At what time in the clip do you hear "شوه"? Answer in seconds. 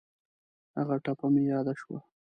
1.81-1.99